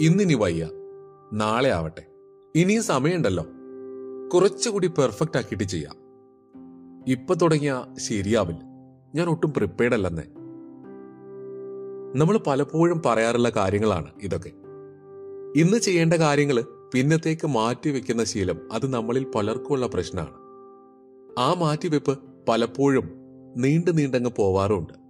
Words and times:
ഇന്നിനി 0.00 0.34
വയ്യ. 0.34 0.68
നാളെ 1.32 1.70
ആവട്ടെ. 1.70 2.06
ഇനിയും 2.56 2.82
സമയമുണ്ടല്ലോ. 2.82 3.46
കുറച്ചുകൂടി 4.34 4.86
പെർഫെക്റ്റ് 4.86 5.36
ആക്കിയിട്ട് 5.36 5.64
ചെയ്യാം. 5.64 5.96
ഇപ്പൊ 7.08 7.34
തുടങ്ങിയ 7.34 7.84
ശരിയാവില്ല. 7.98 8.60
ഞാൻ 9.14 9.28
ഒട്ടും 9.28 9.52
പ്രിപ്പയർഡ് 9.52 9.94
അല്ലെന്നേ. 9.94 10.22
നമ്മൾ 12.20 12.38
പലപ്പോഴും 12.46 13.02
പറയാറുള്ള 13.06 13.50
കാര്യങ്ങളാണ് 13.50 14.10
ഇതൊക്കെ. 14.22 14.48
ഇന്ന് 15.56 15.78
ചെയ്യേണ്ട 15.78 16.14
കാര്യങ്ങൾ 16.14 16.64
പിന്നത്തേക്ക് 16.94 17.46
മാറ്റിവെക്കുന്ന 17.46 18.24
ശീലം 18.24 18.72
അത് 18.72 18.92
നമ്മളിൽ 18.92 19.26
പലർക്കുമുള്ള 19.34 19.86
പ്രശ്നമാണ്. 19.86 20.34
ആ 21.38 21.54
മാറ്റിവെപ്പ് 21.54 22.18
പലപ്പോഴും 22.48 23.10
നീണ്ടു 23.56 23.90
നീണ്ടങ്ങ് 23.90 24.30
പോവാറുണ്ട്. 24.36 25.02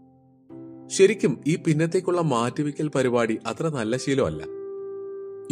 ശരിക്കും 0.88 1.40
ഈ 1.46 1.56
പിന്നത്തേക്കുള്ള 1.56 2.20
മാറ്റിവെക്കൽ 2.20 2.88
പരിപാടി 2.88 3.38
അത്ര 3.46 3.68
നല്ല 3.68 3.96
ശീലമല്ല. 3.96 4.61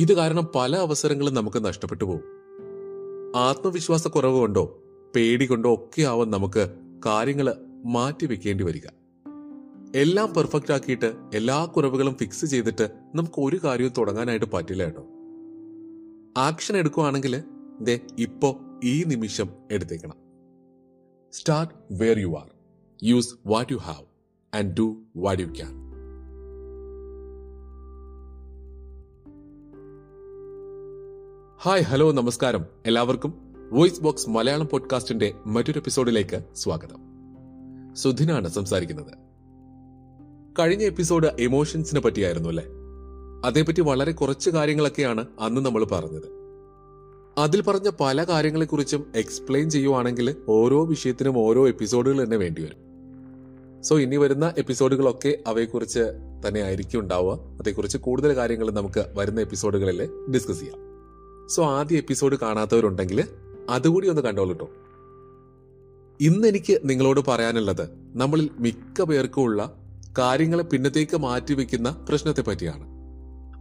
ഇത് 0.00 0.14
കാരണം 0.14 0.48
പല 0.54 0.77
അവസരങ്ങളും 0.77 1.34
നമുക്ക് 1.34 1.64
നഷ്ടപ്പെട്ടു 1.64 2.04
പോകും. 2.04 2.22
ആത്മവിശ്വാസക്കുറവ് 3.36 4.38
കൊണ്ടോ 4.38 4.82
പേടി 5.16 5.46
കൊണ്ടോ 5.46 5.74
ഒക്കെ 5.74 6.02
ആവും 6.02 6.30
നമുക്ക് 6.30 6.70
കാര്യങ്ങൾ 7.06 7.54
മാറ്റിവെക്കേണ്ടി 7.84 8.64
വരിക. 8.64 8.86
എല്ലാം 9.96 10.34
പെർഫെക്റ്റ് 10.34 10.73
ആക്കിയിട്ട് 10.73 11.12
എല്ലാ 11.34 11.64
കുറവുകളും 11.64 12.14
ഫിക്സ് 12.14 12.46
ചെയ്തിട്ട് 12.46 12.90
നമുക്ക് 13.14 13.34
ഒരു 13.38 13.60
കാര്യവും 13.64 13.92
തുടങ്ങാനായിട്ട് 13.98 14.46
പറ്റില്ല 14.54 14.84
കേട്ടോ. 14.84 15.06
ആക്ഷൻ 16.40 16.76
എടുക്കുവാണെങ്കിൽ 16.76 17.42
ദേ 17.80 18.01
ഇപ്പോ 18.18 18.60
ഈ 18.84 19.02
നിമിഷം 19.02 19.48
എടുത്തേക്കണം. 19.73 20.16
Start 21.32 21.74
where 21.90 22.18
you 22.18 22.34
are 22.38 22.51
use 23.02 23.34
what 23.46 23.73
you 23.73 23.78
have 23.78 24.06
and 24.56 24.76
do 24.76 25.02
what 25.16 25.42
you 25.42 25.48
can 25.48 25.89
hi 31.62 31.82
hello 31.82 32.12
നമസ്കാരം. 32.12 32.64
എല്ലാവർക്കും 32.86 33.34
വോയിസ് 33.72 34.00
ബോക്സ് 34.00 34.30
മലയാളം 34.30 34.68
പോഡ്കാസ്റ്റിന്റെ 34.68 35.34
മറ്റൊരു 35.46 35.78
എപ്പിസോഡിലേക്ക് 35.78 36.40
സ്വാഗതം. 36.56 36.98
സുധിനാണ് 37.94 38.48
സംസാരിക്കുന്നത്. 38.48 39.12
കഴിഞ്ഞ 40.58 40.82
എപ്പിസോഡ് 40.82 41.26
എമോഷൻസിനെ 41.40 42.00
പറ്റിയായിരുന്നു 42.00 42.48
അല്ലേ? 42.48 42.64
അതേപറ്റി 43.44 43.80
വളരെ 43.80 44.12
കുറച്ച് 44.12 44.50
കാര്യങ്ങളൊക്കെയാണ് 44.50 45.26
അന്ന് 45.40 45.60
നമ്മൾ 45.60 45.84
പറഞ്ഞത്. 45.84 46.30
അതിൽ 47.38 47.62
പറഞ്ഞ 47.62 47.90
പല 48.00 48.24
കാര്യങ്ങളെക്കുറിച്ചും 48.24 49.12
എക്സ്പ്ലെയിൻ 49.16 49.70
ചെയ്യുവാണെങ്കിൽ 49.70 50.36
ഓരോ 50.48 50.84
വിഷയത്തിനും 50.84 51.38
ഓരോ 51.38 51.68
എപ്പിസോഡുകൾ 51.68 52.24
തന്നെ 52.24 52.36
വേണ്ടിവരും 52.36 52.76
സോ 53.82 53.98
ഇനി 53.98 54.16
വരുന്ന 54.16 54.54
എപ്പിസോഡുകളൊക്കെ 54.58 55.38
അവയെക്കുറിച്ച് 55.46 56.00
തന്നെ 56.48 56.60
ആയിരിക്കും 56.60 57.00
ഉണ്ടാവുക. 57.00 57.40
അതേക്കുറിച്ച് 57.60 57.98
കൂടുതൽ 57.98 58.36
കാര്യങ്ങൾ 58.36 58.70
നമുക്ക് 58.70 59.04
വരുന്ന 59.14 59.40
എപ്പിസോഡുകളിൽ 59.40 60.08
ഡിസ്കസ് 60.34 60.58
ചെയ്യാം. 60.58 60.90
സോ 61.51 61.65
ആദ്യ 61.65 61.96
എപ്പിസോഡ് 61.96 62.37
കാണാത്തവരുണ്ടെങ്കിൽ 62.43 63.24
അതുകൂടി 63.70 64.09
ഒന്ന് 64.09 64.22
കണ്ടോളൂട്ടോ 64.22 64.70
ഇന്ന് 66.20 66.48
എനിക്ക് 66.48 66.81
നിങ്ങളോട് 66.84 67.20
പറയാനുള്ളത് 67.28 67.88
നമ്മളിൽ 68.15 68.50
മിക്ക 68.59 69.03
പേർക്കും 69.03 69.43
ഉള്ള 69.43 69.76
കാര്യങ്ങളെ 70.19 70.62
പിന്നത്തേക്ക് 70.62 71.16
മാറ്റിവെക്കുന്ന 71.16 72.06
പ്രശ്നത്തെ 72.09 72.43
പറ്റിയാണ്. 72.43 72.84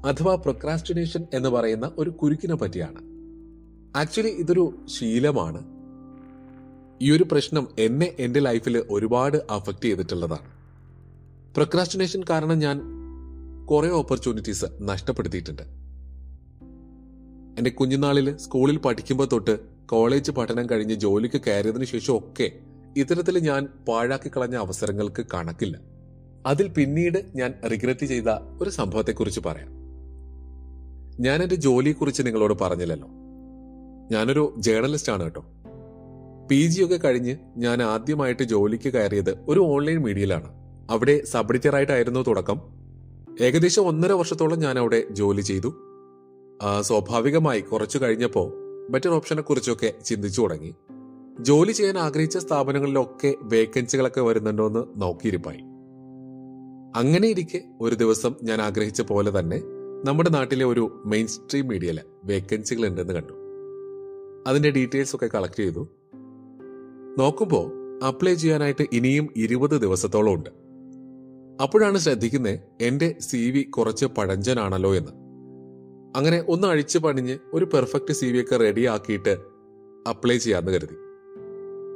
അഥവാ 0.08 0.36
പ്രൊക്രാസ്റ്റിനേഷൻ 0.36 1.28
എന്ന് 1.34 1.50
പറയുന്ന 1.50 1.92
ഒരു 1.98 2.10
കുരുക്കിനെ 2.10 2.56
പറ്റിയാണ്. 2.56 3.02
ആക്ച്വലി 3.98 4.30
ഇതൊരു 4.30 4.86
ശീലമാണ്. 4.86 5.64
ഈ 7.02 7.12
ഒരു 7.12 7.26
പ്രശ്നം 7.32 7.67
എന്നെ 7.80 8.16
എന്റെ 8.20 8.40
ലൈഫിൽ 8.40 8.84
ഒരുപാട് 8.90 9.38
അഫക്റ്റ് 9.50 9.82
ചെയ്തിട്ടുള്ളതാണ്. 9.82 10.50
പ്രൊക്രാസ്റ്റിനേഷൻ 11.54 12.23
കാരണം 12.30 12.60
ഞാൻ 12.60 12.82
കുറേ 13.66 13.90
ഓപ്പർച്യൂണിറ്റീസ് 13.90 14.66
നഷ്ടപ്പെടുത്തിയിട്ടുണ്ട്. 14.82 15.80
എന്റെ 17.60 17.70
കുഞ്ഞുനാളിൽ 17.70 18.38
സ്കൂളിൽ 18.38 18.78
പഠിക്കുമ്പോൾ 18.78 19.28
തൊട്ട് 19.32 19.60
കോളേജ് 19.86 20.32
പഠനം 20.32 20.70
കഴിഞ്ഞ് 20.70 20.94
ജോലിക്ക് 20.94 21.42
കയറിയതിനു 21.42 21.86
ശേഷം 21.86 22.17
ഒക്കെ 22.17 22.52
ഇത്തരത്തിൽ 22.98 23.39
ഞാൻ 23.39 23.67
പാഴാക്കി 23.88 24.30
കളഞ്ഞ 24.30 24.56
അവസരങ്ങൾക്ക് 24.56 25.26
കണക്കില്ല. 25.33 25.80
അതിൽ 26.45 26.67
പിന്നീട് 26.67 27.26
ഞാൻ 27.36 27.54
റിഗ്രറ്റ് 27.72 28.06
ചെയ്ത 28.06 28.23
ഒരു 28.61 28.70
സംഭവത്തെക്കുറിച്ച് 28.70 29.42
പറയാം. 29.45 29.67
ഞാൻ 31.20 31.44
എന്റെ 31.44 31.56
ജോലിയെക്കുറിച്ച് 31.56 32.23
നിങ്ങളോട് 32.26 32.54
പറഞ്ഞില്ലല്ലോ. 32.61 33.08
ഞാനൊരു 34.12 34.56
ജേർണലിസ്റ്റ് 34.58 35.12
ആണ് 35.12 35.23
കേട്ടോ. 35.23 35.45
പി 36.52 36.67
ജി 36.67 36.83
ഒക്കെ 36.83 36.95
കഴിഞ്ഞ് 36.95 37.36
ഞാൻ 37.58 37.83
ആദ്യമായിട്ട് 37.83 38.44
ജോലിക്ക് 38.44 38.94
കയറിയത് 38.94 39.38
ഒരു 39.48 39.60
ഓൺലൈൻ 39.60 39.98
മീഡിയയിലാണ് 39.98 40.50
അവിടെ 40.89 41.23
സബ് 41.23 41.52
എഡിറ്ററായിട്ടായിരുന്നു 41.52 42.20
തുടക്കം. 42.20 42.62
ഏകദേശം 43.42 43.82
ഒന്നര 43.82 44.12
വർഷത്തോളം 44.12 44.60
ഞാൻ 44.60 44.80
അവിടെ 44.80 45.04
ജോലി 45.12 45.42
ചെയ്തു. 45.42 45.89
സ്വാഭാവികമായി 46.81 47.59
കുറച്ചു 47.59 47.97
കഴിഞ്ഞപ്പോൾ 47.97 48.53
ബെറ്റർ 48.89 49.09
ഓപ്ഷനെ 49.09 49.42
കുറിച്ചൊക്കെ 49.42 49.93
ചിന്തിച്ചു 50.05 50.42
തുടങ്ങി. 50.42 50.75
ജോലി 51.39 51.71
ചെയ്യാൻ 51.71 51.97
ആഗ്രഹിച്ച 51.97 52.37
സ്ഥാപനങ്ങളിലൊക്കെ 52.37 53.36
വേക്കൻസികളൊക്കെ 53.42 54.21
വരുന്നുണ്ടോ 54.21 54.67
എന്ന് 54.67 55.02
നോക്കിയിരിപ്പായി. 55.02 55.58
അങ്ങനെ 56.95 57.27
ഇരിക്കെ 57.27 57.64
ഒരു 57.81 57.95
ദിവസം 57.95 58.36
ഞാൻ 58.43 58.61
ആഗ്രഹിച്ച 58.61 59.02
പോലെ 59.02 59.39
തന്നെ 59.39 59.61
നമ്മുടെ 60.05 60.30
നാട്ടിലെ 60.30 60.65
ഒരു 60.65 61.03
മെയിൻ 61.05 61.27
സ്ട്രീം 61.27 61.67
മീഡിയയിലെ 61.67 62.02
വേക്കൻസികൾ 62.23 62.87
ഉണ്ടെന്ന് 62.87 63.14
കണ്ടു. 63.14 63.33
അതിന്റെ 64.47 64.71
ഡീറ്റെയിൽസ് 64.71 65.15
ഒക്കെ 65.15 65.30
കളക്ട് 65.36 65.55
ചെയ്തു. 65.55 65.89
നോക്കുമ്പോൾ 67.17 67.71
അപ്ലൈ 68.08 68.33
ചെയ്യാനായിട്ട് 68.33 68.86
ഇനിയും 68.93 69.30
ഇരുപത് 69.36 69.81
ദിവസത്തോളം 69.81 70.33
ഉണ്ട്. 70.33 70.49
അപ്പോഴാണ് 71.64 71.97
ശ്രദ്ധിക്കുന്നത് 71.97 72.59
എന്റെ 72.81 73.15
സി 73.20 73.52
വി 73.52 73.61
കുറച്ച് 73.61 74.05
പഴഞ്ചനാണല്ലോ 74.05 74.95
എന്ന്. 74.95 75.19
അങ്ങനെ 76.15 76.45
ഒന്ന് 76.47 76.67
അഴിച്ചു 76.67 76.99
പണിഞ്ഞ് 76.99 77.37
ഒരു 77.53 77.65
പെർഫെക്റ്റ് 77.65 78.14
സി 78.14 78.25
വി 78.25 78.42
ഒക്കെ 78.42 78.58
റെഡി 78.58 78.86
ആക്കിയിട്ട് 78.86 79.37
അപ്ലൈ 80.09 80.37
ചെയ്യാമെന്ന് 80.37 80.71
കരുതി. 80.71 80.95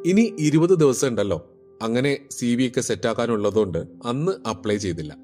ഇനി 0.10 0.36
ഇരുപത് 0.40 0.70
ദിവസം 0.70 1.08
ഉണ്ടല്ലോ. 1.08 1.50
അങ്ങനെ 1.82 2.20
സി 2.32 2.56
വി 2.56 2.68
ഒക്കെ 2.68 2.82
സെറ്റാക്കാനുള്ളതുകൊണ്ട് 2.82 3.86
അന്ന് 4.06 4.50
അപ്ലൈ 4.50 4.78
ചെയ്തില്ല. 4.78 5.18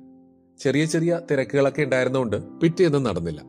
ചെറിയ 0.59 0.85
ചെറിയ 0.85 1.21
തിരക്കുകളൊക്കെ 1.31 1.81
ഉണ്ടായിരുന്നതുകൊണ്ട് 1.81 2.59
പിറ്റേന്നും 2.61 3.03
നടന്നില്ല. 3.03 3.41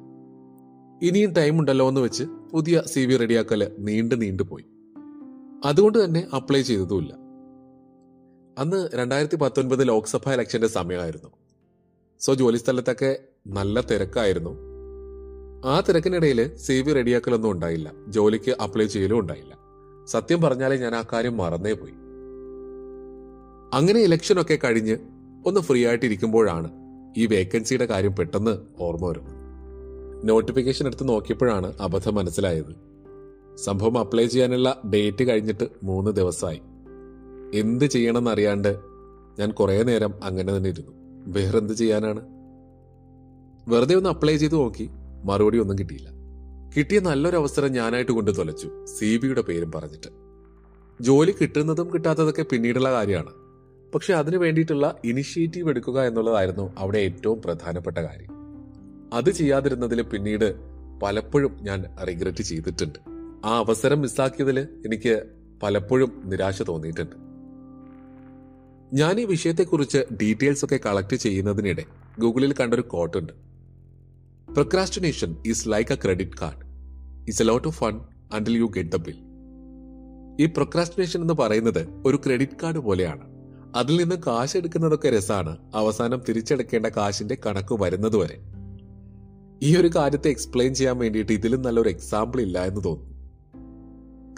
ഇനിയും 1.03 1.33
ടൈം 1.33 1.59
ഉണ്ടല്ലോ 1.59 1.89
എന്ന് 1.89 2.01
വെച്ച് 2.01 2.25
പുതിയ 2.25 2.83
സി 2.87 3.01
വി 3.01 3.17
റെഡിയാക്കൽ 3.17 3.73
നീണ്ടു 3.79 4.15
നീണ്ടു 4.15 4.43
പോയി. 4.43 4.65
അതുകൊണ്ട് 5.65 6.05
തന്നെ 6.05 6.27
അപ്ലൈ 6.37 6.63
ചെയ്തതുമില്ല. 6.63 7.15
അന്ന് 8.59 8.89
രണ്ടായിരത്തി 8.95 9.37
പത്തൊൻപത് 9.37 9.89
ലോക്സഭാ 9.89 10.35
ഇലക്ഷന്റെ 10.35 10.67
സമയമായിരുന്നു. 10.67 11.29
സോ 12.21 12.35
ജോലിസ്ഥലത്തൊക്കെ 12.35 13.19
നല്ല 13.47 13.81
തിരക്കായിരുന്നു. 13.81 14.70
ആ 15.65 15.81
തിരക്കിനിടയിൽ 15.81 16.57
സി 16.57 16.73
വി 16.73 16.93
റെഡിയാക്കലൊന്നും 16.93 17.51
ഉണ്ടായില്ല. 17.51 17.93
ജോലിക്ക് 18.09 18.51
അപ്ലൈ 18.51 18.87
ചെയ്യലും 18.87 19.19
ഉണ്ടായില്ല. 19.19 19.59
സത്യം 20.07 20.41
പറഞ്ഞാലേ 20.41 20.77
ഞാൻ 20.77 20.95
ആ 20.95 21.05
കാര്യം 21.13 21.37
മറന്നേ 21.37 21.73
പോയി. 21.73 21.93
അങ്ങനെ 23.75 24.01
ഇലക്ഷനൊക്കെ 24.01 24.59
കഴിഞ്ഞ് 24.65 24.97
ഒന്ന് 25.47 25.61
ഫ്രീ 25.61 25.87
ആയിട്ടിരിക്കുമ്പോഴാണ് 25.87 26.71
ഈ 27.17 27.27
വേക്കൻസിയുടെ 27.27 27.87
കാര്യം 27.87 28.17
പെട്ടെന്ന് 28.17 28.59
ഓർമ്മ 28.81 29.09
വരുന്നത്. 29.09 29.35
നോട്ടിഫിക്കേഷൻ 30.29 30.87
എടുത്ത് 30.87 31.09
നോക്കിയപ്പോഴാണ് 31.09 31.73
അബദ്ധം 31.81 32.15
മനസ്സിലായത്. 32.15 32.75
സംഭവം 33.57 33.99
അപ്ലൈ 33.99 34.27
ചെയ്യാനുള്ള 34.27 34.83
ഡേറ്റ് 34.95 35.25
കഴിഞ്ഞിട്ട് 35.25 35.69
മൂന്ന് 35.83 36.11
ദിവസമായി. 36.11 36.61
എന്ത് 37.55 37.85
ചെയ്യണമെന്ന് 37.85 38.31
അറിയാണ്ട് 38.31 38.79
ഞാൻ 39.39 39.51
കുറേ 39.51 39.83
നേരം 39.83 40.15
അങ്ങനെ 40.25 40.57
തന്നെ 40.57 40.71
ഇരുന്നു. 40.71 40.93
വേറെന്ത് 41.27 41.73
ചെയ്യാനാണ്? 41.73 42.21
വെറുതെ 43.69 43.95
ഒന്ന് 43.95 44.11
അപ്ലൈ 44.11 44.37
ചെയ്ത് 44.37 44.55
നോക്കി 44.55 44.91
മറുപടി 45.25 45.59
ഒന്നും 45.59 45.79
കിട്ടിയില്ല. 45.79 46.09
കിട്ടിയ 46.77 47.01
നല്ലൊരു 47.01 47.37
അവസരം 47.37 47.73
ഞാനായിട്ട് 47.73 48.13
കൊണ്ട് 48.13 48.37
തൊലച്ചു 48.37 48.85
സി 48.85 49.17
ബിയുടെ 49.17 49.41
പേരും 49.41 49.73
പറഞ്ഞിട്ട്. 49.73 50.09
ജോലി 51.03 51.35
കിട്ടുന്നതും 51.41 51.95
കിട്ടാത്തതൊക്കെ 51.95 52.43
പിന്നീടുള്ള 52.43 52.93
കാര്യമാണ്. 52.93 53.31
പക്ഷെ 53.95 54.15
അതിനു 54.15 54.39
വേണ്ടിയിട്ടുള്ള 54.39 54.97
ഇനിഷ്യേറ്റീവ് 55.05 55.69
എടുക്കുക 55.69 56.01
എന്നുള്ളതായിരുന്നു 56.01 56.73
അവിടെ 56.79 56.99
ഏറ്റവും 56.99 57.43
പ്രധാനപ്പെട്ട 57.43 57.99
കാര്യം. 57.99 58.31
അത് 59.13 59.31
ചെയ്യാതിരുന്നതിൽ 59.31 60.03
പിന്നീട് 60.03 60.55
പലപ്പോഴും 61.03 61.59
ഞാൻ 61.63 61.85
റിഗ്രറ്റ് 62.09 62.43
ചെയ്തിട്ടുണ്ട്. 62.43 62.99
ആ 63.45 63.59
അവസരം 63.59 64.01
മിസ്സാക്കിയതിൽ 64.01 64.61
എനിക്ക് 64.61 65.23
പലപ്പോഴും 65.63 66.23
നിരാശ 66.25 66.63
തോന്നിയിട്ടുണ്ട്. 66.63 67.17
ഞാൻ 68.97 69.21
ഈ 69.21 69.25
വിഷയത്തെക്കുറിച്ച് 69.25 69.99
ഡീറ്റെയിൽസ് 70.23 70.65
ഒക്കെ 70.65 70.81
കളക്ട് 70.87 71.17
ചെയ്യുന്നതിനിടെ 71.17 71.85
ഗൂഗിളിൽ 72.21 72.55
കണ്ടൊരു 72.61 72.83
കോട്ടുണ്ട് 72.83 73.50
procrastination 74.53 75.37
is 75.47 75.69
like 75.69 75.93
a 75.93 75.97
credit 76.05 76.31
card 76.43 76.71
It's 77.29 77.43
a 77.43 77.45
lot 77.45 77.69
of 77.69 77.79
fun 77.79 78.01
until 78.33 78.53
you 78.53 78.65
get 78.65 78.91
the 78.91 78.97
bill 78.97 79.19
ഈ 80.41 80.47
പ്രൊക്രാസ്റ്റിനേഷൻ 80.47 81.21
എന്ന് 81.21 81.35
പറയുന്നത് 81.35 81.89
ഒരു 82.07 82.21
ക്രെഡിറ്റ് 82.27 82.53
കാർഡ് 82.63 82.79
പോലെയാണ്. 82.79 83.21
അതിൽ 83.77 83.97
നിന്ന് 83.97 84.17
കാശ് 84.27 84.57
എടുക്കുന്നതൊക്കെ 84.57 85.11
രസമാണ് 85.11 85.57
അവസാനം 85.75 86.23
തിരിച്ചെടുക്കേണ്ട 86.29 86.87
കാശിന്റെ 86.87 87.39
കണക്ക് 87.47 87.75
വരുന്നത് 87.81 88.17
വരെ. 88.17 88.41
ഈ 89.63 89.77
ഒരു 89.77 89.91
കാര്യത്തെ 89.97 90.29
എക്സ്പ്ലെയിൻ 90.29 90.75
ചെയ്യാൻ 90.75 90.99
വേണ്ടിയിട്ട് 90.99 91.33
ഇതിലും 91.33 91.63
നല്ലൊരു 91.63 91.89
എക്സാമ്പിൾ 91.89 92.41
ഇല്ല 92.41 92.65
എന്ന് 92.65 92.85
തോന്നുന്നു 92.85 93.21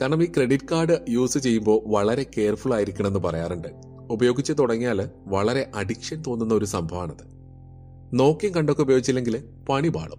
കാരണം 0.01 0.23
ഈ 0.23 0.27
ക്രെഡിറ്റ് 0.27 0.69
കാർഡ് 0.73 0.99
യൂസ് 1.09 1.39
ചെയ്യുമ്പോൾ 1.39 1.81
വളരെ 1.87 2.27
കെയർഫുൾ 2.39 2.75
ആയിരിക്കണം 2.75 3.07
എന്ന് 3.07 3.21
പറയാറുണ്ട്. 3.21 3.69
ഉപയോഗിച്ച് 4.11 4.53
തുടങ്ങിയാൽ 4.59 5.11
വളരെ 5.27 5.71
അഡിക്ഷൻ 5.75 6.23
തോന്നുന്ന 6.27 6.55
ഒരു 6.55 6.65
സംഭവമാണത്. 6.65 7.42
നോക്കിയും 8.15 8.55
കണ്ടൊക്കെ 8.55 8.83
ഉപയോഗിച്ചില്ലെങ്കിൽ 8.83 9.45
പണി 9.69 9.89
പാളും. 9.89 10.19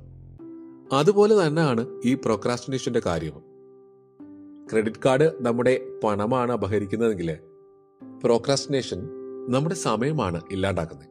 അതുപോലെ 0.93 1.47
തന്നെയാണ് 1.47 2.01
ഈ 2.05 2.13
പ്രൊക്രാസ്റ്റിനേഷന്റെ 2.13 3.01
കാര്യവും. 3.05 3.43
ക്രെഡിറ്റ് 4.71 4.97
കാർഡ് 5.05 5.31
നമ്മുടെ 5.39 5.81
പണമാണ് 6.03 6.51
അപഹരിക്കുന്നതെങ്കിൽ 6.51 7.37
പ്രോക്രാസ്റ്റിനേഷൻ 8.23 9.07
നമ്മുടെ 9.49 9.75
സമയമാണ് 9.75 10.41
ഇല്ലാണ്ടാക്കുന്നത്. 10.51 11.07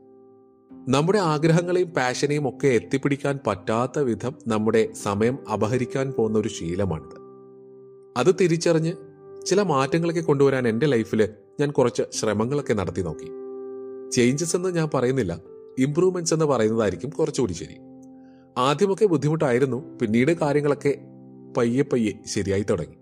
നമ്മുടെ 0.88 1.18
ആഗ്രഹങ്ങളെയും 1.18 1.88
പാഷനെയും 1.88 2.48
ഒക്കെ 2.48 2.66
എത്തിപ്പിടിക്കാൻ 2.66 3.38
പറ്റാത്ത 3.46 3.98
വിധം 3.98 4.34
നമ്മുടെ 4.46 4.92
സമയം 4.92 5.38
അപഹരിക്കാൻ 5.52 6.12
പോകുന്ന 6.12 6.38
ഒരു 6.38 6.48
ശീലമാണിത്. 6.48 7.20
അത് 8.16 8.34
തിരിച്ചറിഞ്ഞ് 8.40 8.92
ചില 9.46 9.62
മാറ്റങ്ങളൊക്കെ 9.62 10.20
കൊണ്ടുവരാൻ 10.20 10.68
എന്റെ 10.68 10.86
ലൈഫിൽ 10.86 11.28
ഞാൻ 11.60 11.70
കുറച്ച് 11.70 12.02
ശ്രമങ്ങളൊക്കെ 12.12 12.74
നടത്തി 12.74 13.02
നോക്കി. 13.02 13.26
ചേഞ്ചസ് 14.10 14.56
എന്ന് 14.56 14.68
ഞാൻ 14.68 14.88
പറയുന്നില്ല. 14.94 15.51
ഇംപ്രൂവ്മെന്റ്സ് 15.78 16.34
എന്ന് 16.34 16.46
പറയുന്നതായിരിക്കും 16.46 17.10
കുറച്ചുകൂടി 17.10 17.52
ശരി. 17.52 17.76
ആദ്യമൊക്കെ 18.58 19.04
ബുദ്ധിമുട്ടായിരുന്നു 19.04 19.98
പിന്നീട് 19.98 20.32
കാര്യങ്ങളൊക്കെ 20.32 20.98
പയ്യെ 21.56 21.82
പയ്യെ 21.82 22.12
ശരിയായി 22.26 22.62
തുടങ്ങി. 22.62 22.96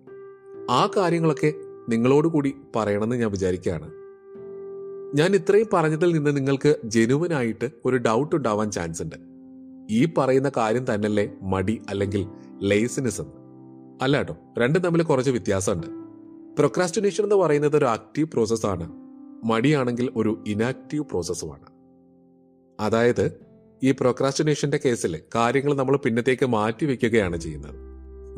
ആ 0.71 0.91
കാര്യങ്ങളൊക്കെ 0.97 1.53
നിങ്ങളോട് 1.89 2.29
കൂടി 2.29 2.55
പറയണമെന്ന് 2.77 3.17
ഞാൻ 3.17 3.31
വിചാരിക്കുകയാണ്. 3.31 3.91
ഞാൻ 5.15 5.35
ഇത്രയും 5.35 5.67
പറഞ്ഞതിൽ 5.73 6.13
നിന്ന് 6.13 6.37
നിങ്ങൾക്ക് 6.37 6.77
ജെനുവനായിട്ട് 6.85 7.71
ഒരു 7.85 7.97
ഡൗട്ട് 7.97 8.37
ഉണ്ടാവാൻ 8.37 8.71
ചാൻസ് 8.71 9.03
ഉണ്ട്. 9.03 9.17
ഈ 9.91 10.09
പറയുന്ന 10.19 10.51
കാര്യം 10.57 10.95
തന്നെയല്ലേ 10.95 11.33
മടി 11.43 11.83
അല്ലെങ്കിൽ 11.89 12.27
ലേസിനെസ് 12.63 13.21
എന്ന്. 13.21 13.33
അല്ല 14.03 14.17
കേട്ടോ 14.17 14.37
രണ്ടും 14.59 14.83
തമ്മിൽ 14.83 15.03
കുറച്ച് 15.03 15.31
വ്യത്യാസമുണ്ട്. 15.31 15.87
പ്രൊക്രാസ്റ്റിനേഷൻ 16.57 17.25
എന്ന് 17.25 17.37
പറയുന്നത് 17.37 17.77
ഒരു 17.77 17.85
ആക്റ്റീവ് 17.85 18.29
പ്രോസസ്സാണ് 18.29 18.93
മടിയാണെങ്കിൽ 19.45 20.11
ഒരു 20.17 20.45
ഇനാക്റ്റീവ് 20.47 21.05
പ്രോസസ്സുമാണ് 21.11 21.80
അതായത് 22.81 23.41
ഈ 23.83 23.91
പ്രൊക്രാസ്റ്റിനേഷന്റെ 23.91 24.81
കേസിൽ 24.85 25.21
കാര്യങ്ങൾ 25.35 25.75
നമ്മൾ 25.75 25.97
പിന്നത്തേക്ക് 25.97 26.47
മാറ്റി 26.47 26.85
വെക്കുകയാണ് 26.85 27.37
ചെയ്യുന്നത്. 27.37 27.75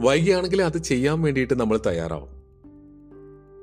വൈകിയാണെങ്കിൽ 0.00 0.62
അത് 0.62 0.78
ചെയ്യാൻ 0.78 1.22
വേണ്ടിയിട്ട് 1.22 1.60
നമ്മൾ 1.60 1.80
തയ്യാറാവും. 1.86 2.42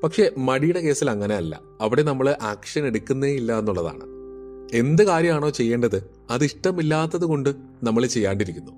പക്ഷെ 0.04 0.32
മടിയുടെ 0.38 0.80
കേസിൽ 0.80 1.10
അങ്ങനെ 1.10 1.36
അല്ല 1.36 1.62
അവിടെ 1.82 2.02
നമ്മൾ 2.02 2.36
ആക്ഷൻ 2.42 2.86
എടുക്കുന്നേ 2.86 3.28
ഇല്ല 3.28 3.60
എന്നുള്ളതാണ്. 3.60 4.04
എന്ത് 4.74 5.04
കാര്യമാണോ 5.04 5.50
ചെയ്യേണ്ടത് 5.50 6.10
അത് 6.30 6.44
ഇഷ്ടമില്ലാത്തത് 6.44 7.26
കൊണ്ട് 7.26 7.50
നമ്മൾ 7.84 8.06
ചെയ്യാണ്ടിരിക്കുന്നു. 8.06 8.72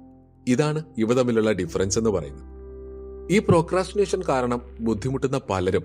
ഇതാണ് 0.48 0.84
ഇവ 0.98 1.14
തമ്മിലുള്ള 1.14 1.52
ഡിഫറൻസ് 1.52 1.98
എന്ന് 1.98 2.10
പറയുന്നത്. 2.10 2.52
ഈ 3.32 3.40
പ്രോക്രാസ്റ്റിനേഷൻ 3.40 4.22
കാരണം 4.30 4.62
ബുദ്ധിമുട്ടുന്ന 4.80 5.42
പലരും 5.50 5.84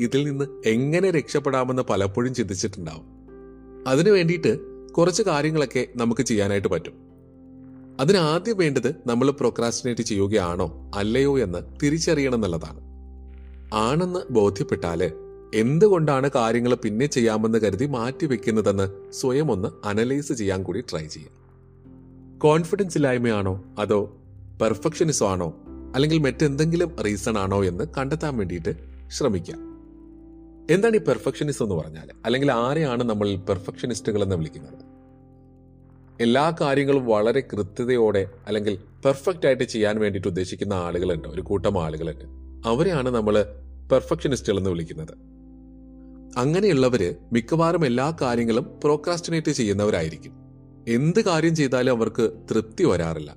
ഇതിൽ 0.00 0.24
നിന്ന് 0.24 0.44
എങ്ങനെ 0.66 1.10
രക്ഷപ്പെടാമെന്ന് 1.10 1.82
പലപ്പോഴും 1.90 2.34
ചിന്തിച്ചിട്ടുണ്ടാവും. 2.34 3.04
അതിനു 3.88 4.10
വേണ്ടിയിട്ട് 4.10 4.73
കുറച്ച് 4.98 5.22
കാര്യങ്ങളൊക്കെ 5.22 5.86
നമുക്ക് 5.96 6.20
ചെയ്യാനായിട്ട് 6.20 6.68
പറ്റും. 6.68 6.92
അതിന് 8.00 8.18
ആദ്യം 8.18 8.56
വേണ്ടത് 8.56 8.94
നമ്മൾ 9.06 9.30
പ്രൊക്രാസ്റ്റിനേറ്റ് 9.30 10.02
ചെയ്യുകയാണോ 10.02 10.90
അല്ലയോ 10.94 11.38
എന്ന് 11.38 11.58
തിരിച്ചറിയണം 11.82 12.34
എന്നുള്ളതാണ്. 12.34 12.80
ആണെന്ന് 13.74 14.32
ബോധ്യപ്പെട്ടാൽ 14.32 15.12
എന്തുകൊണ്ടാണ് 15.54 16.30
കാര്യങ്ങൾ 16.34 16.74
പിന്നെ 16.74 17.06
ചെയ്യാമെന്ന് 17.06 17.58
കരുതി 17.58 17.86
മാറ്റിവെക്കുന്നതെന്ന് 17.86 19.12
സ്വയം 19.12 19.52
ഒന്ന് 19.52 19.86
അനലൈസ് 19.86 20.32
ചെയ്യാൻ 20.32 20.62
കൂടി 20.62 20.80
ട്രൈ 20.80 21.06
ചെയ്യാം 21.06 21.44
കോൺഫിഡൻസ് 22.38 22.98
ഇല്ലായ്മയാണോ? 22.98 23.64
അതോ 23.78 24.16
പെർഫെക്ഷനിസം 24.62 25.30
ആണോ? 25.30 25.54
അല്ലെങ്കിൽ 25.94 26.18
മറ്റെന്തെങ്കിലും 26.18 26.96
റീസൺ 26.96 27.38
ആണോ 27.38 27.64
എന്ന് 27.64 27.84
കണ്ടെത്താൻ 27.98 28.36
വേണ്ടിയിട്ട് 28.36 28.74
ശ്രമിക്കാം 29.10 29.73
എന്താണ് 30.70 30.96
ഈ 30.96 30.98
പെർഫെക്ഷനിസം 30.98 31.64
എന്ന് 31.64 31.74
പറഞ്ഞാൽ 31.74 32.08
അല്ലെങ്കിൽ 32.24 32.52
ആരെയാണ് 32.52 33.04
നമ്മൾ 33.04 33.36
പെർഫെക്ഷനിസ്റ്റുകൾ 33.36 34.22
എന്ന് 34.22 34.36
വിളിക്കുന്നത്? 34.36 34.84
എല്ലാ 36.22 36.56
കാര്യങ്ങളും 36.60 37.06
വളരെ 37.06 37.40
കൃത്യതയോടെ 37.40 38.30
അല്ലെങ്കിൽ 38.46 38.78
പെർഫെക്റ്റ് 39.04 39.46
ആയിട്ട് 39.46 39.64
ചെയ്യാൻ 39.64 39.98
വേണ്ടിയിട്ട് 39.98 40.28
ഉദ്ദേശിക്കുന്ന 40.28 40.74
ആളുകളുണ്ട്. 40.74 41.28
ഒരു 41.28 41.40
കൂട്ടം 41.40 41.84
ആളുകളുണ്ട്. 41.84 42.24
അവരെയാണ് 42.68 43.08
നമ്മൾ 43.08 43.44
പെർഫെക്ഷനിസ്റ്റുകൾ 43.92 44.58
എന്ന് 44.58 44.70
വിളിക്കുന്നത്. 44.70 45.14
അങ്ങനെയുള്ളവര് 46.38 47.14
മിക്കവാറും 47.32 47.86
എല്ലാ 47.86 48.16
കാര്യങ്ങളും 48.20 48.80
പ്രോക്രാസ്റ്റിനേറ്റ് 48.84 49.50
ചെയ്യുന്നവരായിരിക്കും. 49.50 50.32
എന്ത് 50.88 51.24
കാര്യം 51.24 51.56
ചെയ്താലും 51.56 51.92
അവർക്ക് 51.92 52.32
തൃപ്തി 52.50 52.84
വരാറില്ല. 52.84 53.36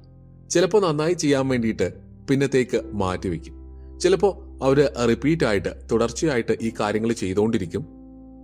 ചിലപ്പോൾ 0.49 0.87
നന്നായി 0.87 1.13
ചെയ്യാൻ 1.13 1.47
വേണ്ടിയിട്ട് 1.47 1.93
പിന്നത്തേക്ക് 2.29 2.81
മാറ്റിവെക്കും 2.93 3.53
ചിലപ്പോൾ 3.99 4.46
അവർ 4.61 4.93
റിപ്പീറ്റ് 5.07 5.43
ആയിട്ട് 5.43 5.87
തുടർച്ചയായിട്ട് 5.91 6.57
ഈ 6.61 6.73
കാര്യങ്ങൾ 6.79 7.13
ചെയ്തുകൊണ്ടിരിക്കും 7.13 7.85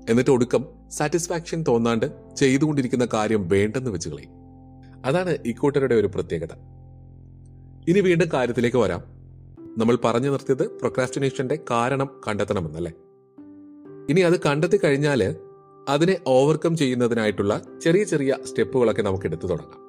എന്നിട്ട് 0.10 0.32
ഒടുക്കം 0.32 0.66
സാറ്റിസ്ഫാക്ഷൻ 0.90 1.64
തോന്നാണ്ട് 1.68 2.36
ചെയ്തുകൊണ്ടിരിക്കുന്ന 2.36 3.08
കാര്യം 3.14 3.48
വേണ്ടെന്ന് 3.48 3.92
വെച്ച് 3.92 4.10
കളയും. 4.10 4.30
അതാണ് 5.06 5.38
ഇക്കൂട്ടരുടെ 5.46 5.96
ഒരു 5.96 6.08
പ്രത്യേകത. 6.08 6.54
ഇനി 7.88 8.00
വീണ്ടും 8.00 8.28
കാര്യത്തിലേക്ക് 8.34 8.78
വരാം. 8.78 9.00
നമ്മൾ 9.78 9.98
പറഞ്ഞു 10.06 10.30
നിർത്തിയത് 10.30 10.68
പ്രൊക്രാസ്റ്റിനേഷന്റെ 10.68 11.60
കാരണം 11.72 12.10
കണ്ടെത്തണമെന്നല്ലേ? 12.28 12.92
ഇനി 14.10 14.22
അത് 14.22 14.40
കണ്ടെത്തി 14.40 14.80
കഴിഞ്ഞാൽ 14.84 15.36
അതിനെ 15.90 16.18
ഓവർകം 16.28 16.78
ചെയ്യുന്നതിനായിട്ടുള്ള 16.78 17.62
ചെറിയ 17.82 18.04
ചെറിയ 18.04 18.38
സ്റ്റെപ്പുകളൊക്കെ 18.46 19.02
നമുക്ക് 19.02 19.26
എടുത്തു 19.26 19.48
തുടങ്ങാം. 19.48 19.84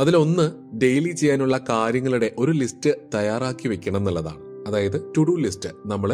അതിലൊന്ന് 0.00 0.76
ഡെയിലി 0.80 1.12
ചെയ്യാനുള്ള 1.12 1.64
കാര്യങ്ങളുടെ 1.68 2.34
ഒരു 2.38 2.52
ലിസ്റ്റ് 2.52 2.90
തയ്യാറാക്കി 3.14 3.68
വെക്കണം 3.68 3.96
എന്നുള്ളതാണ്. 3.96 4.47
അതായത് 4.68 5.12
ടു 5.16 5.20
ഡു 5.20 5.34
ലിസ്റ്റ് 5.36 5.70
നമ്മൾ 5.86 6.10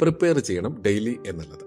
പ്രിപ്പയർ 0.00 0.38
ചെയ്യണം 0.38 0.82
ഡെയിലി 0.86 1.18
എന്നുള്ളത്. 1.26 1.64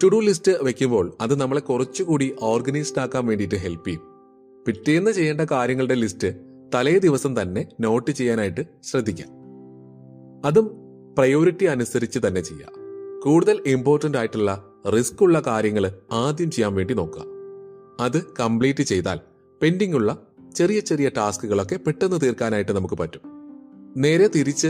ടു 0.00 0.06
ഡു 0.06 0.18
ലിസ്റ്റ് 0.20 0.52
വെക്കുമ്പോൾ 0.62 1.12
അത് 1.20 1.40
നമ്മളെ 1.40 1.60
കുറച്ചുകൂടി 1.60 2.36
ഓർഗനൈസ്ഡ് 2.40 3.00
ആക്കാൻ 3.00 3.26
വേണ്ടിയിട്ട് 3.26 3.54
ഹെൽപ്പ് 3.54 3.86
ചെയ്യും. 3.86 4.02
പിറ്റേന്ന് 4.66 5.10
ചെയ്യേണ്ട 5.10 5.40
കാര്യങ്ങളുടെ 5.40 5.94
ലിസ്റ്റ് 5.94 6.28
തലേ 6.74 6.98
ദിവസം 6.98 7.42
തന്നെ 7.42 7.68
നോട്ട് 7.80 8.10
ചെയ്യാനായിട്ട് 8.10 8.60
ശ്രദ്ധിക്കാം. 8.82 9.30
അതും 10.44 10.66
പ്രയോറിറ്റി 11.18 11.64
അനുസരിച്ച് 11.64 12.18
തന്നെ 12.26 12.40
ചെയ്യുക 12.40 12.72
കൂടുതൽ 13.22 13.62
ഇമ്പോർട്ടന്റ് 13.66 14.18
ആയിട്ടുള്ള 14.18 14.50
റിസ്ക് 14.96 15.22
ഉള്ള 15.22 15.40
കാര്യങ്ങൾ 15.46 15.84
ആദ്യം 16.12 16.50
ചെയ്യാൻ 16.50 16.74
വേണ്ടി 16.74 16.94
നോക്കുക. 16.94 17.24
അത് 18.00 18.18
കംപ്ലീറ്റ് 18.40 18.82
ചെയ്താൽ 18.82 19.18
പെൻഡിംഗ് 19.62 19.96
ഉള്ള 19.96 20.10
ചെറിയ 20.54 20.80
ചെറിയ 20.80 21.08
ടാസ്കുകളൊക്കെ 21.16 21.76
പെട്ടെന്ന് 21.86 22.18
തീർക്കാനായിട്ട് 22.22 22.72
നമുക്ക് 22.72 22.94
പറ്റും. 22.94 23.33
നേരെ 23.96 24.28
തിരിച്ച് 24.28 24.66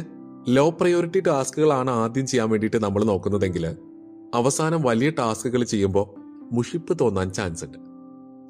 ലോ 0.48 0.70
പ്രയോറിറ്റി 0.70 1.20
ടാസ്കുകളാണ് 1.20 1.90
ആദ്യം 1.90 2.26
ചെയ്യാൻ 2.26 2.50
വേണ്ടിയിട്ട് 2.50 2.76
നമ്മൾ 2.76 3.04
നോക്കുന്നതെങ്കിൽ 3.04 3.76
അവസാനം 4.34 4.82
വലിയ 4.82 5.10
ടാസ്കുകൾ 5.10 5.64
ചെയ്യുമ്പോൾ 5.64 6.06
മുഷിപ്പ് 6.54 6.98
തോന്നാൻ 7.00 7.32
ചാൻസ് 7.32 7.64
ഉണ്ട് 7.64 7.78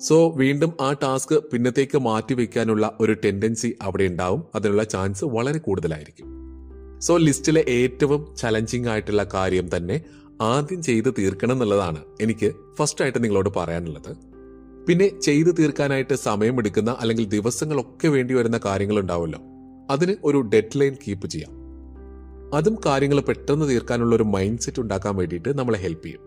സോ 0.00 0.30
വീണ്ടും 0.36 0.72
ആ 0.80 0.92
ടാസ്ക് 0.92 1.38
പിന്നത്തേക്ക് 1.52 1.98
മാറ്റിവെക്കാനുള്ള 1.98 2.96
ഒരു 3.00 3.12
ടെൻഡൻസി 3.12 3.76
അവിടെ 3.82 4.04
ഉണ്ടാവും. 4.04 4.42
അതിനുള്ള 4.54 4.84
ചാൻസ് 4.84 5.24
വളരെ 5.24 5.58
കൂടുതലായിരിക്കും. 5.58 6.26
സോ 6.98 7.16
ലിസ്റ്റിലെ 7.16 7.64
ഏറ്റവും 7.68 8.36
ചലഞ്ചിങ് 8.36 8.88
ആയിട്ടുള്ള 8.88 9.26
കാര്യം 9.34 9.76
തന്നെ 9.76 10.04
ആദ്യം 10.40 10.82
ചെയ്ത് 10.82 11.14
തീർക്കണം 11.18 11.52
എന്നുള്ളതാണ് 11.52 11.98
എനിക്ക് 12.20 12.52
ഫസ്റ്റ് 12.78 13.02
ആയിട്ട് 13.02 13.24
നിങ്ങളോട് 13.24 13.50
പറയാനുള്ളത്. 13.56 14.16
പിന്നെ 14.88 15.20
ചെയ്തു 15.20 15.50
തീർക്കാനായിട്ട് 15.50 16.14
സമയമെടുക്കുന്ന 16.14 16.96
അല്ലെങ്കിൽ 17.00 17.28
ദിവസങ്ങളൊക്കെ 17.28 18.08
വേണ്ടി 18.08 18.34
വരുന്ന 18.34 18.60
കാര്യങ്ങൾ 18.64 19.00
ഉണ്ടാവുമല്ലോ 19.00 19.53
അതിന് 19.90 20.16
ഒരു 20.24 20.38
ഡെഡ് 20.38 20.80
ലൈൻ 20.80 20.96
കീപ്പ് 21.08 21.26
ചെയ്യാം. 21.26 21.52
അതും 22.54 22.78
കാര്യങ്ങൾ 22.86 23.20
പെട്ടെന്ന് 23.20 23.68
തീർക്കാനുള്ള 23.68 24.16
ഒരു 24.16 24.22
മൈൻഡ് 24.22 24.58
സെറ്റ് 24.58 24.80
ഉണ്ടാക്കാൻ 24.80 25.16
വേണ്ടിയിട്ട് 25.16 25.58
നമ്മളെ 25.58 25.78
ഹെൽപ്പ് 25.78 26.04
ചെയ്യും. 26.04 26.20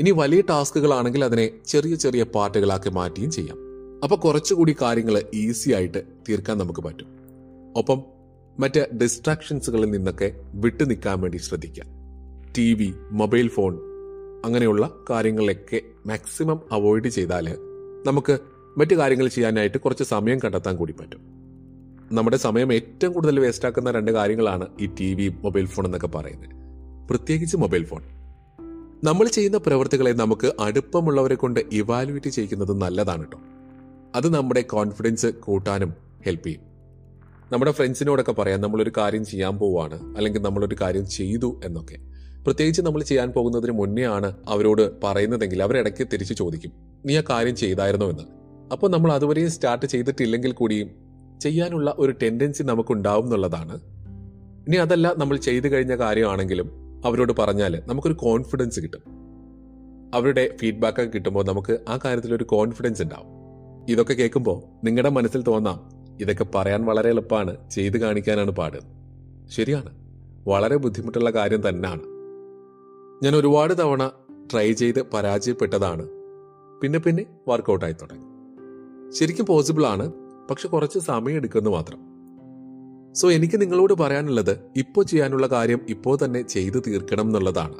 ഇനി 0.00 0.10
വലിയ 0.10 0.40
ടാസ്കുകളാണെങ്കിൽ 0.40 1.24
അതിനെ 1.24 1.50
ചെറിയ 1.66 1.94
ചെറിയ 1.94 2.22
പാർട്ടുകളാക്കി 2.22 2.88
മാറ്റിയും 2.88 3.30
ചെയ്യാം. 3.30 3.56
അപ്പൊ 4.04 4.16
കുറച്ചുകൂടി 4.16 4.76
കാര്യങ്ങൾ 4.82 5.22
ഈസി 5.34 5.70
ആയിട്ട് 5.70 6.02
തീർക്കാൻ 6.28 6.58
നമുക്ക് 6.58 6.80
പറ്റും. 6.80 7.06
ഒപ്പം 7.76 8.02
മറ്റ് 8.58 8.96
ഡിസ്ട്രാക്ഷൻസുകളിൽ 8.96 9.90
നിന്നൊക്കെ 9.90 10.40
വിട്ടു 10.54 10.84
നിൽക്കാൻ 10.84 11.20
വേണ്ടി 11.20 11.36
ശ്രദ്ധിക്കാം 11.38 11.86
ടി 12.58 12.74
വി 12.74 12.92
മൊബൈൽ 13.12 13.48
ഫോൺ 13.48 13.78
അങ്ങനെയുള്ള 14.44 14.98
കാര്യങ്ങളിലൊക്കെ 15.10 15.80
മാക്സിമം 16.06 16.60
അവോയ്ഡ് 16.72 17.08
ചെയ്താൽ 17.08 17.56
നമുക്ക് 18.06 18.38
മറ്റു 18.78 18.94
കാര്യങ്ങൾ 18.94 19.28
ചെയ്യാനായിട്ട് 19.28 19.78
കുറച്ച് 19.78 20.04
സമയം 20.04 20.38
കണ്ടെത്താൻ 20.38 20.76
കൂടി 20.76 20.92
പറ്റും. 20.92 21.35
നമ്മുടെ 22.12 22.36
സമയം 22.36 22.72
ഏറ്റവും 22.72 23.12
കൂടുതൽ 23.12 23.40
വേസ്റ്റ് 23.40 23.68
ആക്കുന്ന 23.68 23.90
രണ്ട് 23.90 24.10
കാര്യങ്ങളാണ് 24.10 24.66
ഈ 24.80 24.86
ടി 24.86 25.14
വി 25.14 25.28
മൊബൈൽ 25.28 25.66
ഫോൺ 25.66 25.84
എന്നൊക്കെ 25.84 26.06
പറയുന്നത്. 26.06 26.50
പ്രത്യേകിച്ച് 27.10 27.56
മൊബൈൽ 27.56 27.84
ഫോൺ. 27.84 28.02
നമ്മൾ 29.04 29.28
ചെയ്യുന്ന 29.28 29.58
പ്രവൃത്തികളെ 29.58 30.10
നമുക്ക് 30.10 30.52
അടുപ്പമുള്ളവരെ 30.60 31.34
കൊണ്ട് 31.34 31.60
ഇവാലുവേറ്റ് 31.72 32.30
ചെയ്യിക്കുന്നത് 32.30 32.80
നല്ലതാണ് 32.80 33.20
കേട്ടോ 33.20 33.38
അത് 34.14 34.34
നമ്മുടെ 34.34 34.60
കോൺഫിഡൻസ് 34.60 35.26
കൂട്ടാനും 35.26 35.94
ഹെൽപ്പ് 36.26 36.46
ചെയ്യും. 36.46 36.60
നമ്മുടെ 37.52 37.70
ഫ്രണ്ട്സിനോടൊക്കെ 37.70 38.32
പറയാം 38.32 38.60
നമ്മളൊരു 38.60 38.92
കാര്യം 38.96 39.24
ചെയ്യാൻ 39.24 39.58
പോവാണ് 39.58 40.16
അല്ലെങ്കിൽ 40.16 40.40
നമ്മളൊരു 40.40 40.76
കാര്യം 40.80 41.08
ചെയ്തു 41.08 41.60
എന്നൊക്കെ. 41.64 41.96
പ്രത്യേകിച്ച് 42.44 42.82
നമ്മൾ 42.82 43.02
ചെയ്യാൻ 43.02 43.30
പോകുന്നതിന് 43.30 43.72
മുന്നേ 43.72 44.02
ആണ് 44.02 44.32
അവരോട് 44.48 45.00
പറയുന്നതെങ്കിൽ 45.04 45.62
അവരിടയ്ക്ക് 45.62 46.08
തിരിച്ചു 46.12 46.34
ചോദിക്കും 46.34 46.72
നീ 47.06 47.18
ആ 47.18 47.22
കാര്യം 47.30 47.56
ചെയ്തായിരുന്നോ 47.56 48.10
എന്ന്. 48.10 48.22
അപ്പോൾ 48.72 48.90
നമ്മൾ 48.90 49.12
അതുവരെയും 49.12 49.50
സ്റ്റാർട്ട് 49.50 49.86
ചെയ്തിട്ടില്ലെങ്കിൽ 49.86 50.52
കൂടിയും 50.52 51.05
ചെയ്യാനുള്ള 51.40 51.94
ഒരു 51.98 52.12
ടെൻഡൻസി 52.22 52.62
നമുക്കുണ്ടാവും 52.62 53.24
എന്നുള്ളതാണ്. 53.24 53.80
ഇനി 54.68 54.76
അതല്ല 54.76 55.14
നമ്മൾ 55.18 55.36
ചെയ്തു 55.36 55.68
കഴിഞ്ഞ 55.68 55.96
കാര്യമാണെങ്കിലും 55.96 56.70
അവരോട് 57.04 57.32
പറഞ്ഞാൽ 57.38 57.82
നമുക്കൊരു 57.86 58.14
കോൺഫിഡൻസ് 58.14 58.80
കിട്ടും. 58.80 59.00
അവരുടെ 60.14 60.56
ഫീഡ്ബാക്ക് 60.60 61.00
ഒക്കെ 61.00 61.10
കിട്ടുമ്പോൾ 61.10 61.44
നമുക്ക് 61.44 61.78
ആ 61.88 61.98
കാര്യത്തിൽ 62.04 62.34
ഒരു 62.34 62.44
കോൺഫിഡൻസ് 62.44 63.02
ഉണ്ടാവും. 63.02 63.26
ഇതൊക്കെ 63.88 64.14
കേൾക്കുമ്പോൾ 64.14 64.86
നിങ്ങളുടെ 64.86 65.08
മനസ്സിൽ 65.08 65.42
തോന്നാം 65.42 65.88
ഇതൊക്കെ 66.20 66.44
പറയാൻ 66.44 66.84
വളരെ 66.84 67.08
എളുപ്പമാണ് 67.08 67.70
ചെയ്തു 67.70 67.98
കാണിക്കാനാണ് 67.98 68.50
പാട്. 68.50 68.78
ശരിയാണ്. 69.50 69.96
വളരെ 70.46 70.76
ബുദ്ധിമുട്ടുള്ള 70.76 71.30
കാര്യം 71.30 71.68
തന്നെയാണ് 71.68 72.02
ഞാൻ 73.24 73.36
ഒരുപാട് 73.36 73.78
തവണ 73.78 74.10
ട്രൈ 74.52 74.72
ചെയ്ത് 74.72 75.02
പരാജയപ്പെട്ടതാണ്. 75.02 76.08
പിന്നെ 76.82 76.98
പിന്നെ 76.98 77.26
വർക്കൗട്ടായി 77.48 77.92
തുടങ്ങി. 77.92 78.24
ശരിക്കും 79.12 79.46
പോസിബിൾ 79.46 79.86
ആണ് 79.86 80.12
പക്ഷെ 80.50 80.68
കുറച്ച് 80.68 80.98
സമയം 80.98 81.36
എടുക്കുന്നു 81.36 81.70
മാത്രം. 81.70 81.98
സോ 83.14 83.30
എനിക്ക് 83.30 83.60
നിങ്ങളോട് 83.60 83.94
പറയാനുള്ളത് 83.94 84.56
ഇപ്പോൾ 84.76 85.04
ചെയ്യാനുള്ള 85.04 85.46
കാര്യം 85.46 85.80
ഇപ്പോൾ 85.88 86.18
തന്നെ 86.24 86.42
ചെയ്തു 86.42 86.78
തീർക്കണം 86.86 87.26
എന്നുള്ളതാണ്. 87.26 87.74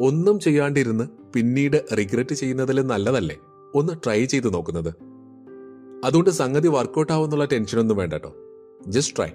ഒന്നും 0.00 0.40
ചെയ്യാണ്ടിരുന്ന് 0.40 1.08
പിന്നീട് 1.34 1.96
റിഗ്രറ്റ് 1.98 2.34
ചെയ്യുന്നതിൽ 2.34 2.80
നല്ലതല്ലേ? 2.80 3.36
ഒന്ന് 3.74 3.92
ട്രൈ 4.04 4.24
ചെയ്ത് 4.24 4.54
നോക്കുന്നത്. 4.54 4.94
അതുകൊണ്ട് 6.04 6.30
സംഗതി 6.30 6.68
വർക്കൗട്ട് 6.68 7.12
ആവുന്നുള്ള 7.12 7.44
ടെൻഷനൊന്നും 7.44 7.96
വേണ്ട 7.96 8.12
കേട്ടോ 8.12 8.36
ജസ്റ്റ് 8.86 9.16
ട്രൈ 9.16 9.28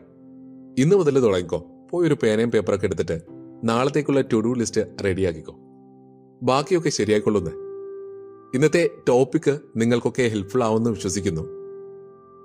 ഇന്ന് 0.77 0.95
മുതൽ 0.95 1.19
തുടങ്ങിക്കോ. 1.19 1.65
പോയി 1.91 2.07
ഒരു 2.07 2.17
പേനയും 2.23 2.51
പേപ്പറൊക്കെ 2.51 2.85
എടുത്തിട്ട് 2.85 3.21
നാളത്തേക്കുള്ള 3.63 4.21
ടു 4.21 4.37
ഡു 4.37 4.53
ലിസ്റ്റ് 4.53 4.81
റെഡിയാക്കിക്കോ 5.05 5.55
ബാക്കിയൊക്കെ 6.43 6.89
ശരിയായിക്കൊള്ളുന്നേ. 6.89 7.51
ഇന്നത്തെ 8.55 8.89
ടോപ്പിക് 9.07 9.59
നിങ്ങൾക്കൊക്കെ 9.75 10.23
ഹെൽപ്ഫുൾ 10.23 10.63
ആവുമെന്ന് 10.63 10.89
വിശ്വസിക്കുന്നു. 10.89 11.56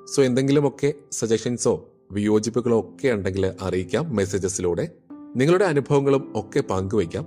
സോ 0.07 0.23
എന്തെങ്കിലുമൊക്കെ 0.23 0.95
സജഷൻസോ 1.13 1.89
വിയോജിപ്പുകളോ 2.13 2.81
ഒക്കെ 2.81 3.09
ഉണ്ടെങ്കിൽ 3.09 3.53
അറിയിക്കാം 3.63 4.17
മെസ്സേജസിലൂടെ 4.17 4.93
നിങ്ങളുടെ 5.37 5.65
അനുഭവങ്ങളും 5.65 6.33
ഒക്കെ 6.37 6.61
പങ്കുവയ്ക്കാം. 6.61 7.27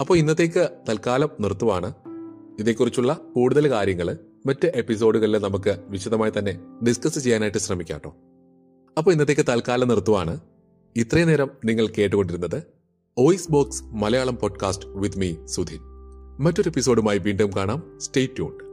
അപ്പോൾ 0.00 0.18
ഇന്നത്തേക്ക് 0.18 0.68
തൽക്കാലം 0.88 1.28
നിർത്തുവാണ്. 1.40 1.92
ഇതേക്കുറിച്ചുള്ള 2.58 3.20
കൂടുതൽ 3.34 3.70
കാര്യങ്ങൾ 3.70 4.18
മറ്റ് 4.46 4.72
എപ്പിസോഡുകളിൽ 4.74 5.38
നമുക്ക് 5.38 5.78
വിശദമായി 5.88 6.32
തന്നെ 6.38 6.58
ഡിസ്കസ് 6.88 7.18
ചെയ്യാനായിട്ട് 7.18 7.58
ശ്രമിക്കാം 7.58 7.96
കേട്ടോ. 7.96 8.16
അപ്പോൾ 8.98 9.10
ഇന്നത്തേക്ക് 9.10 9.44
തൽക്കാലം 9.48 9.88
നിർത്തുവാണ്. 9.88 10.40
ഇത്രയും 10.96 11.28
നേരം 11.28 11.50
നിങ്ങൾ 11.64 11.86
കേട്ടുകൊണ്ടിരുന്നത് 11.86 12.62
voice 13.18 13.52
box 13.52 13.84
Malayalam 13.84 14.36
podcast 14.36 14.86
with 14.88 15.18
me 15.18 15.34
Sudheen. 15.44 15.80
മറ്റൊരു 16.40 16.68
എപ്പിസോഡുമായി 16.68 17.18
വീണ്ടും 17.18 17.50
കാണാം. 17.56 17.82
Stay 17.98 18.26
tuned 18.26 18.69